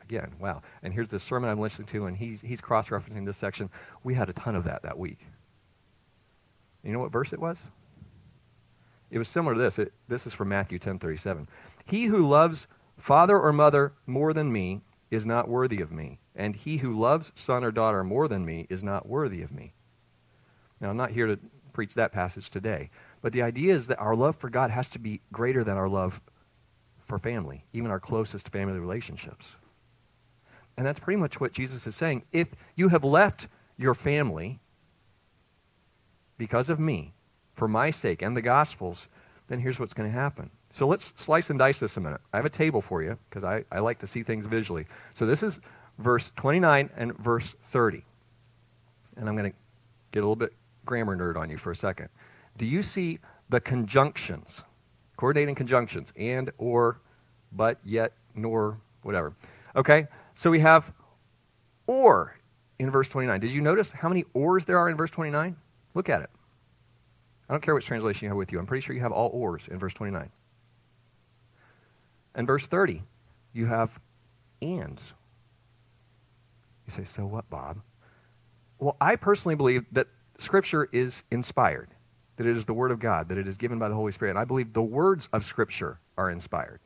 [0.02, 0.62] again, wow.
[0.82, 3.70] And here's this sermon I'm listening to, and he's, he's cross referencing this section.
[4.04, 5.18] We had a ton of that that week.
[6.84, 7.58] You know what verse it was?
[9.10, 9.78] It was similar to this.
[9.78, 11.46] It, this is from Matthew 10:37.
[11.84, 12.66] He who loves
[12.98, 17.32] father or mother more than me is not worthy of me, and he who loves
[17.34, 19.72] son or daughter more than me is not worthy of me.
[20.80, 21.38] Now, I'm not here to
[21.72, 22.90] preach that passage today,
[23.24, 25.88] but the idea is that our love for God has to be greater than our
[25.88, 26.20] love
[27.06, 29.52] for family, even our closest family relationships.
[30.76, 32.24] And that's pretty much what Jesus is saying.
[32.32, 34.60] If you have left your family
[36.36, 37.14] because of me,
[37.54, 39.08] for my sake and the gospel's,
[39.48, 40.50] then here's what's going to happen.
[40.70, 42.20] So let's slice and dice this a minute.
[42.34, 44.84] I have a table for you because I, I like to see things visually.
[45.14, 45.60] So this is
[45.96, 48.04] verse 29 and verse 30.
[49.16, 49.56] And I'm going to
[50.12, 50.52] get a little bit
[50.84, 52.10] grammar nerd on you for a second.
[52.56, 54.64] Do you see the conjunctions,
[55.16, 57.00] coordinating conjunctions, and, or,
[57.52, 59.34] but, yet, nor, whatever?
[59.76, 60.92] Okay, so we have
[61.86, 62.36] or
[62.78, 63.40] in verse 29.
[63.40, 65.56] Did you notice how many ors there are in verse 29?
[65.94, 66.30] Look at it.
[67.48, 68.58] I don't care which translation you have with you.
[68.58, 70.30] I'm pretty sure you have all ors in verse 29.
[72.34, 73.02] And verse 30,
[73.52, 74.00] you have
[74.62, 75.12] ands.
[76.86, 77.80] You say, so what, Bob?
[78.78, 81.90] Well, I personally believe that Scripture is inspired,
[82.36, 84.30] that it is the Word of God, that it is given by the Holy Spirit.
[84.32, 86.80] And I believe the words of Scripture are inspired.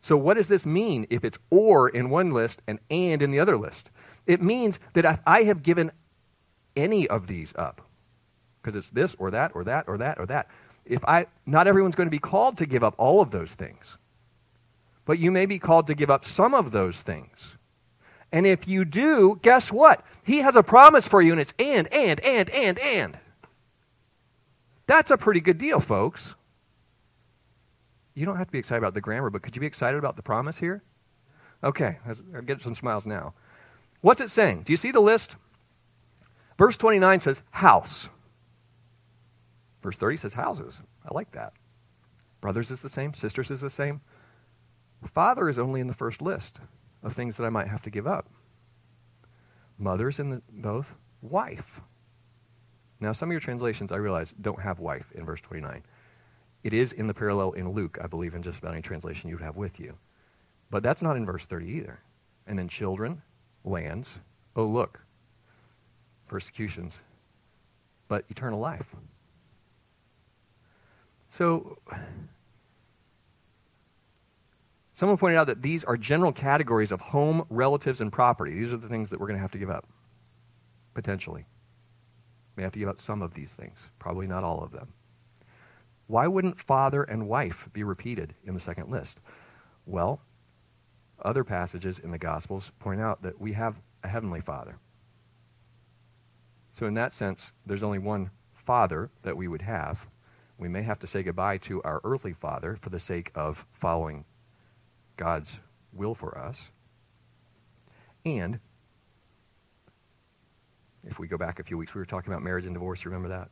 [0.00, 3.40] So, what does this mean if it's or in one list and and in the
[3.40, 3.90] other list?
[4.26, 5.92] It means that if I have given
[6.76, 7.82] any of these up,
[8.62, 10.48] because it's this or that or that or that or that.
[10.84, 13.96] If I, not everyone's going to be called to give up all of those things,
[15.04, 17.56] but you may be called to give up some of those things.
[18.30, 20.04] And if you do, guess what?
[20.22, 23.18] He has a promise for you, and it's and, and, and, and, and.
[24.92, 26.34] That's a pretty good deal, folks.
[28.12, 30.16] You don't have to be excited about the grammar, but could you be excited about
[30.16, 30.82] the promise here?
[31.64, 33.32] Okay, I'll get some smiles now.
[34.02, 34.64] What's it saying?
[34.64, 35.36] Do you see the list?
[36.58, 38.10] Verse 29 says, house.
[39.82, 40.74] Verse 30 says houses.
[41.08, 41.54] I like that.
[42.42, 44.02] Brothers is the same, sisters is the same.
[45.14, 46.60] Father is only in the first list
[47.02, 48.28] of things that I might have to give up.
[49.78, 50.92] Mother's in the, both.
[51.22, 51.80] Wife.
[53.02, 55.82] Now, some of your translations, I realize, don't have wife in verse 29.
[56.62, 59.34] It is in the parallel in Luke, I believe, in just about any translation you
[59.34, 59.94] would have with you.
[60.70, 61.98] But that's not in verse 30 either.
[62.46, 63.20] And then children,
[63.64, 64.20] lands.
[64.54, 65.00] Oh, look,
[66.28, 67.02] persecutions,
[68.06, 68.94] but eternal life.
[71.28, 71.78] So,
[74.92, 78.54] someone pointed out that these are general categories of home, relatives, and property.
[78.54, 79.88] These are the things that we're going to have to give up,
[80.94, 81.46] potentially.
[82.56, 84.92] We have to give up some of these things, probably not all of them.
[86.06, 89.20] Why wouldn't father and wife be repeated in the second list?
[89.86, 90.20] Well,
[91.22, 94.76] other passages in the Gospels point out that we have a heavenly father.
[96.72, 100.06] So, in that sense, there's only one father that we would have,
[100.58, 104.24] we may have to say goodbye to our earthly father for the sake of following
[105.16, 105.58] God's
[105.92, 106.70] will for us.
[108.24, 108.60] And
[111.04, 113.04] if we go back a few weeks, we were talking about marriage and divorce.
[113.04, 113.48] Remember that?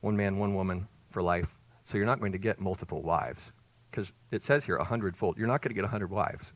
[0.00, 1.54] One man, one woman for life.
[1.84, 3.52] So you're not going to get multiple wives.
[3.90, 5.36] Because it says here a hundredfold.
[5.38, 6.52] You're not going to get a hundred wives.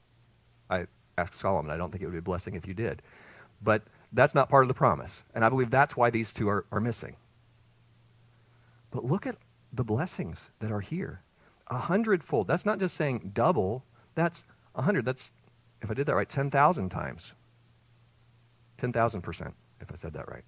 [0.70, 0.86] I
[1.18, 3.02] asked Solomon, I don't think it would be a blessing if you did.
[3.62, 3.82] But
[4.12, 5.22] that's not part of the promise.
[5.34, 7.16] And I believe that's why these two are, are missing.
[8.90, 9.36] But look at
[9.72, 11.20] the blessings that are here.
[11.68, 12.46] A hundredfold.
[12.46, 13.82] That's not just saying double,
[14.14, 14.44] that's
[14.74, 15.04] a hundred.
[15.04, 15.32] That's
[15.82, 17.34] if I did that right, 10,000 times.
[18.78, 19.52] 10,000%,
[19.84, 20.44] if I said that right.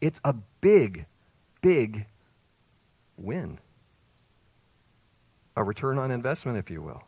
[0.00, 1.06] It's a big,
[1.60, 2.06] big
[3.16, 3.58] win.
[5.56, 7.02] A return on investment, if you will.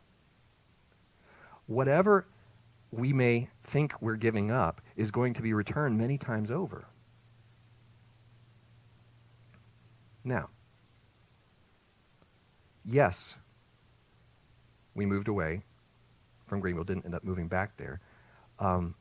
[1.65, 2.27] Whatever
[2.91, 6.85] we may think we're giving up is going to be returned many times over.
[10.23, 10.49] Now,
[12.85, 13.37] yes,
[14.93, 15.63] we moved away
[16.45, 17.99] from Greenville, didn't end up moving back there.
[18.59, 18.95] Um,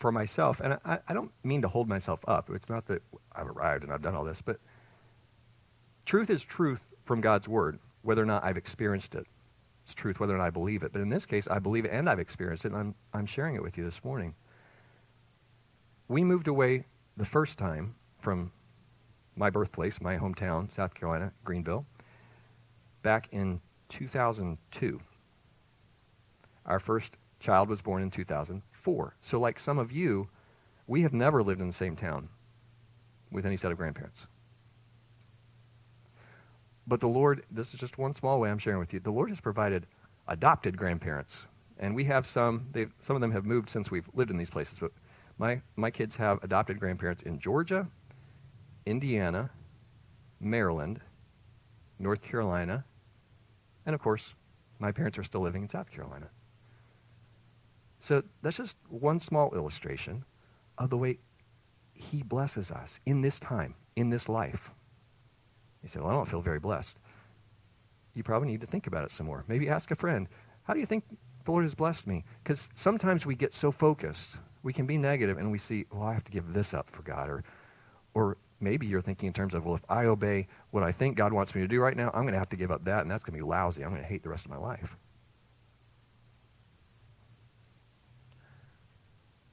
[0.00, 2.48] for myself, and I, I, don't mean to hold myself up.
[2.54, 4.58] It's not that I've arrived and I've done all this, but
[6.06, 9.26] truth is truth from God's word, whether or not I've experienced it.
[9.84, 10.92] It's truth whether or not I believe it.
[10.92, 13.56] But in this case, I believe it and I've experienced it, and I'm, I'm sharing
[13.56, 14.34] it with you this morning.
[16.08, 16.86] We moved away
[17.18, 18.52] the first time from
[19.36, 21.84] my birthplace, my hometown, South Carolina, Greenville,
[23.02, 24.98] back in 2002.
[26.64, 28.10] Our first child was born in
[28.82, 29.16] 2004.
[29.20, 30.28] So, like some of you,
[30.86, 32.28] we have never lived in the same town
[33.30, 34.26] with any set of grandparents.
[36.86, 39.00] But the Lord, this is just one small way I'm sharing with you.
[39.00, 39.86] The Lord has provided
[40.26, 41.44] adopted grandparents.
[41.78, 42.66] And we have some,
[43.00, 44.92] some of them have moved since we've lived in these places, but
[45.38, 47.86] my, my kids have adopted grandparents in Georgia,
[48.84, 49.50] Indiana,
[50.40, 51.00] Maryland,
[51.98, 52.84] North Carolina,
[53.86, 54.34] and of course,
[54.78, 56.28] my parents are still living in South Carolina.
[58.00, 60.24] So that's just one small illustration
[60.78, 61.18] of the way
[61.92, 64.70] He blesses us in this time, in this life.
[65.82, 66.98] You say, Well, I don't feel very blessed.
[68.14, 69.44] You probably need to think about it some more.
[69.46, 70.28] Maybe ask a friend,
[70.62, 72.24] How do you think the Lord has blessed me?
[72.42, 74.30] Because sometimes we get so focused,
[74.62, 77.02] we can be negative and we see, Well, I have to give this up for
[77.02, 77.28] God.
[77.28, 77.44] Or,
[78.14, 81.34] or maybe you're thinking in terms of, Well, if I obey what I think God
[81.34, 83.10] wants me to do right now, I'm going to have to give up that, and
[83.10, 83.84] that's going to be lousy.
[83.84, 84.96] I'm going to hate the rest of my life.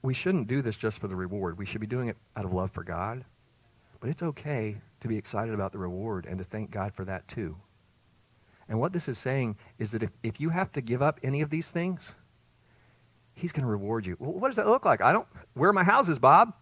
[0.08, 1.58] We shouldn't do this just for the reward.
[1.58, 3.26] We should be doing it out of love for God.
[4.00, 7.28] But it's okay to be excited about the reward and to thank God for that
[7.28, 7.58] too.
[8.70, 11.42] And what this is saying is that if, if you have to give up any
[11.42, 12.16] of these things,
[13.34, 14.16] He's going to reward you.
[14.18, 15.02] Well, what does that look like?
[15.02, 15.28] I don't.
[15.54, 16.54] Where are my houses, Bob?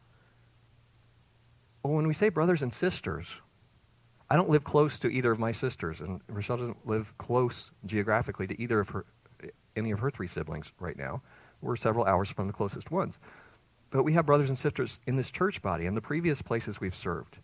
[1.83, 3.27] Well, when we say brothers and sisters,
[4.27, 8.47] I don't live close to either of my sisters, and Rochelle doesn't live close geographically
[8.47, 9.05] to either of her,
[9.75, 11.21] any of her three siblings right now.
[11.65, 13.19] We're several hours from the closest ones.
[13.89, 16.95] But we have brothers and sisters in this church body and the previous places we've
[16.95, 17.37] served.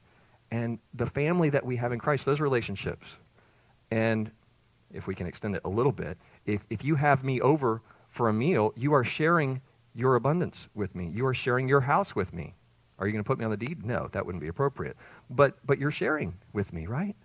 [0.51, 3.17] And the family that we have in Christ, those relationships.
[3.89, 4.32] And
[4.93, 8.30] if we can extend it a little bit, if, if you have me over for
[8.30, 9.61] a meal, you are sharing
[9.95, 11.09] your abundance with me.
[11.13, 12.55] You are sharing your house with me.
[12.99, 13.86] Are you going to put me on the deed?
[13.86, 14.95] No, that wouldn't be appropriate.
[15.30, 17.15] But, but you're sharing with me, right?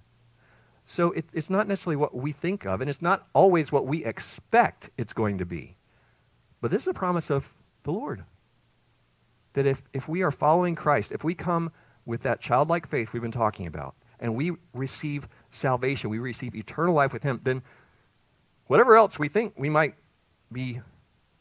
[0.86, 4.04] So it, it's not necessarily what we think of, and it's not always what we
[4.04, 5.76] expect it's going to be.
[6.66, 7.54] But this is a promise of
[7.84, 8.24] the Lord.
[9.52, 11.70] That if, if we are following Christ, if we come
[12.04, 16.92] with that childlike faith we've been talking about, and we receive salvation, we receive eternal
[16.92, 17.62] life with Him, then
[18.66, 19.94] whatever else we think we might
[20.50, 20.80] be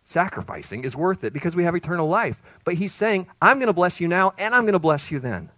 [0.03, 2.39] sacrificing is worth it because we have eternal life.
[2.63, 5.19] But He's saying, I'm going to bless you now, and I'm going to bless you
[5.19, 5.49] then.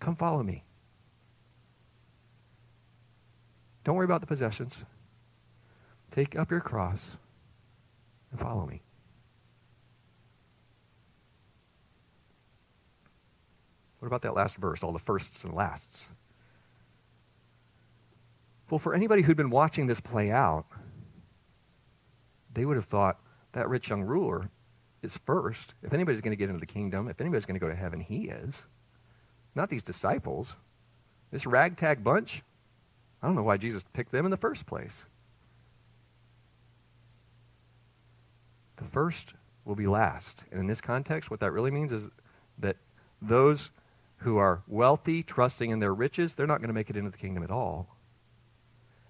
[0.00, 0.64] Come follow me.
[3.84, 4.72] Don't worry about the possessions.
[6.10, 7.16] Take up your cross
[8.30, 8.82] and follow me.
[13.98, 16.08] What about that last verse, all the firsts and lasts?
[18.70, 20.66] Well, for anybody who'd been watching this play out,
[22.52, 23.20] they would have thought
[23.52, 24.50] that rich young ruler
[25.02, 25.74] is first.
[25.82, 28.00] If anybody's going to get into the kingdom, if anybody's going to go to heaven,
[28.00, 28.64] he is.
[29.54, 30.54] Not these disciples.
[31.30, 32.42] This ragtag bunch,
[33.22, 35.04] I don't know why Jesus picked them in the first place.
[38.78, 40.44] The first will be last.
[40.50, 42.08] And in this context, what that really means is
[42.58, 42.76] that
[43.20, 43.70] those
[44.18, 47.18] who are wealthy, trusting in their riches, they're not going to make it into the
[47.18, 47.88] kingdom at all.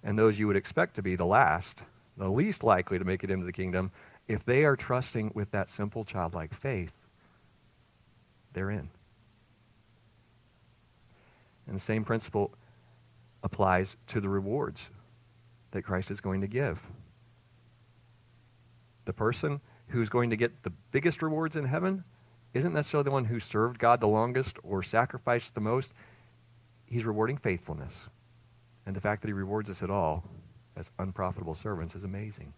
[0.03, 1.83] And those you would expect to be the last,
[2.17, 3.91] the least likely to make it into the kingdom,
[4.27, 6.93] if they are trusting with that simple childlike faith,
[8.53, 8.89] they're in.
[11.67, 12.51] And the same principle
[13.43, 14.89] applies to the rewards
[15.71, 16.87] that Christ is going to give.
[19.09, 22.03] The person who's going to get the biggest rewards in heaven
[22.53, 25.93] isn't necessarily the one who served God the longest or sacrificed the most.
[26.85, 28.05] He's rewarding faithfulness.
[28.85, 30.25] And the fact that he rewards us at all
[30.75, 32.53] as unprofitable servants is amazing.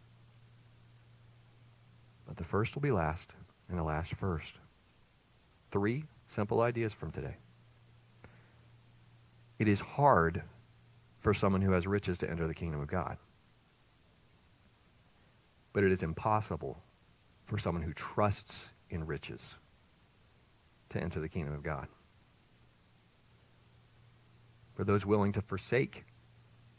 [2.28, 3.34] But the first will be last,
[3.70, 4.56] and the last first.
[5.72, 7.38] Three simple ideas from today.
[9.58, 10.44] It is hard
[11.22, 13.16] for someone who has riches to enter the kingdom of God.
[15.74, 16.84] But it is impossible
[17.46, 19.58] for someone who trusts in riches
[20.90, 21.88] to enter the kingdom of God.
[24.74, 26.06] For those willing to forsake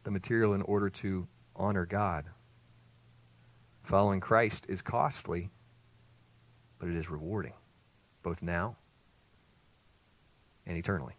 [0.05, 2.27] the material in order to honor God,
[3.83, 5.51] following Christ is costly,
[6.79, 7.55] but it is rewarding,
[8.23, 8.77] both now
[10.67, 11.15] and eternally.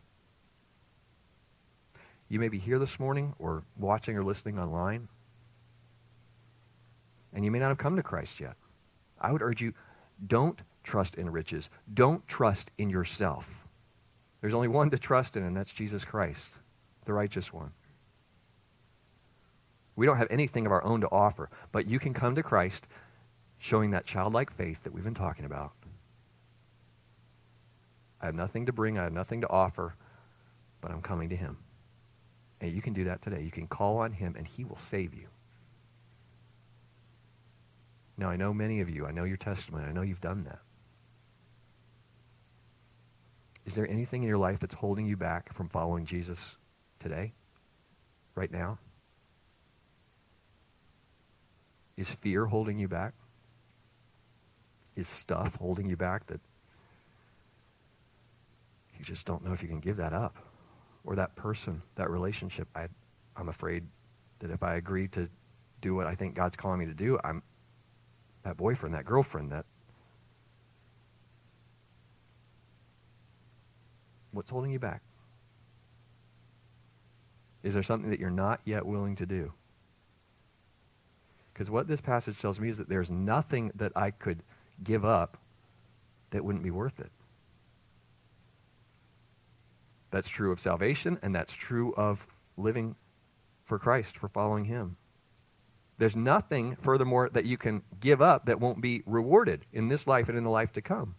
[2.29, 5.07] You may be here this morning or watching or listening online,
[7.33, 8.55] and you may not have come to Christ yet.
[9.19, 9.73] I would urge you
[10.25, 13.65] don't trust in riches, don't trust in yourself.
[14.41, 16.59] There's only one to trust in, and that's Jesus Christ,
[17.05, 17.71] the righteous one.
[19.95, 22.87] We don't have anything of our own to offer, but you can come to Christ
[23.57, 25.71] showing that childlike faith that we've been talking about.
[28.19, 29.95] I have nothing to bring, I have nothing to offer,
[30.81, 31.57] but I'm coming to Him.
[32.59, 33.41] And you can do that today.
[33.41, 35.27] You can call on Him, and He will save you.
[38.17, 40.59] Now, I know many of you, I know your testimony, I know you've done that.
[43.65, 46.55] Is there anything in your life that's holding you back from following Jesus
[46.99, 47.33] today?
[48.35, 48.77] Right now?
[51.95, 53.13] Is fear holding you back?
[54.95, 56.39] Is stuff holding you back that
[58.97, 60.37] you just don't know if you can give that up?
[61.05, 62.87] Or that person, that relationship, I,
[63.35, 63.83] I'm afraid
[64.39, 65.29] that if I agree to
[65.81, 67.43] do what I think God's calling me to do, I'm
[68.43, 69.65] that boyfriend, that girlfriend, that
[74.31, 75.01] what's holding you back?
[77.63, 79.53] Is there something that you're not yet willing to do?
[81.53, 84.43] Because what this passage tells me is that there's nothing that I could
[84.83, 85.37] give up
[86.31, 87.11] that wouldn't be worth it.
[90.11, 92.27] That's true of salvation, and that's true of
[92.57, 92.95] living
[93.65, 94.97] for Christ, for following Him.
[96.03, 100.27] There's nothing, furthermore, that you can give up that won't be rewarded in this life
[100.27, 101.15] and in the life to come.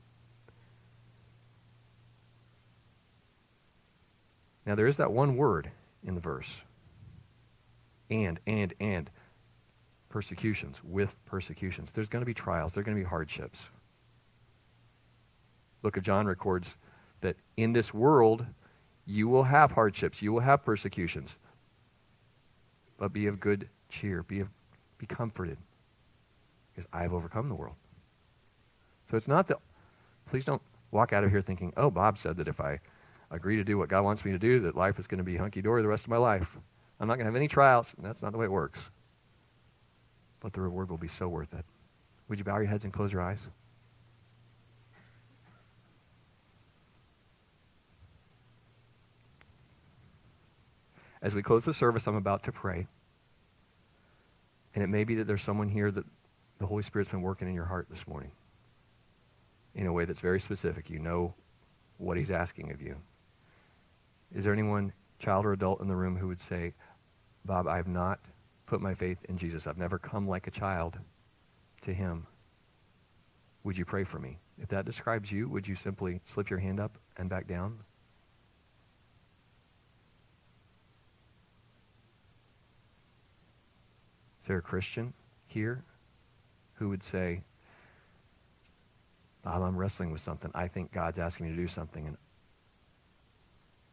[4.67, 5.71] Now, there is that one word
[6.07, 6.61] in the verse
[8.11, 9.09] and, and, and
[10.11, 11.91] persecutions, with persecutions.
[11.93, 13.63] There's going to be trials, there are going to be hardships.
[15.81, 16.77] Book of John records
[17.23, 18.45] that in this world
[19.07, 21.39] you will have hardships, you will have persecutions.
[22.99, 24.51] But be of good cheer, be, of,
[25.07, 25.59] be comforted,
[26.73, 27.77] because I have overcome the world.
[29.11, 29.59] So it's not that,
[30.27, 32.81] please don't walk out of here thinking, oh, Bob said that if I
[33.31, 35.37] agree to do what God wants me to do, that life is going to be
[35.37, 36.57] hunky dory the rest of my life.
[37.01, 37.93] I'm not going to have any trials.
[37.97, 38.91] And that's not the way it works
[40.45, 41.65] but the reward will be so worth it.
[42.29, 43.39] Would you bow your heads and close your eyes?
[51.23, 52.87] As we close the service, I'm about to pray.
[54.75, 56.05] And it may be that there's someone here that
[56.59, 58.33] the Holy Spirit's been working in your heart this morning
[59.75, 60.91] in a way that's very specific.
[60.91, 61.35] You know
[61.99, 62.97] what He's asking of you.
[64.35, 66.75] Is there anyone, child or adult, in the room who would say,
[67.45, 68.19] Bob, I have not
[68.67, 69.67] put my faith in Jesus.
[69.67, 70.99] I've never come like a child
[71.83, 72.27] to him.
[73.63, 74.39] Would you pray for me?
[74.59, 77.79] If that describes you, would you simply slip your hand up and back down?
[84.45, 85.15] Is there a Christian
[85.47, 85.83] here
[86.75, 87.41] who would say,
[89.43, 90.51] Bob, I'm wrestling with something.
[90.55, 92.19] I think God's asking me to do something, and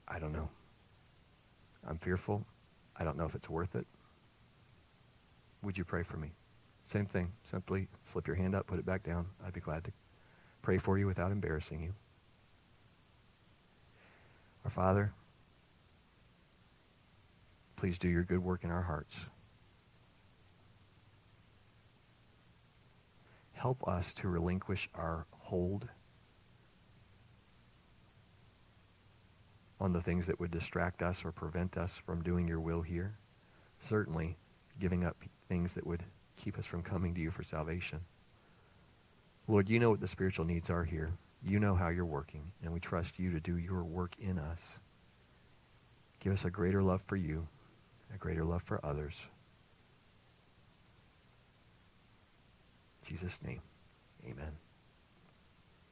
[0.09, 0.49] I don't know.
[1.87, 2.45] I'm fearful.
[2.97, 3.87] I don't know if it's worth it.
[5.63, 6.33] Would you pray for me?
[6.83, 7.31] Same thing.
[7.45, 9.27] Simply slip your hand up, put it back down.
[9.47, 9.93] I'd be glad to
[10.61, 11.93] pray for you without embarrassing you.
[14.65, 15.13] Our Father,
[17.77, 19.15] please do your good work in our hearts.
[23.61, 25.87] Help us to relinquish our hold
[29.79, 33.13] on the things that would distract us or prevent us from doing your will here.
[33.77, 34.35] Certainly,
[34.79, 35.15] giving up
[35.47, 36.01] things that would
[36.37, 37.99] keep us from coming to you for salvation.
[39.47, 41.11] Lord, you know what the spiritual needs are here.
[41.43, 44.79] You know how you're working, and we trust you to do your work in us.
[46.19, 47.47] Give us a greater love for you,
[48.11, 49.21] a greater love for others.
[53.11, 53.59] Jesus' name,
[54.23, 54.70] amen.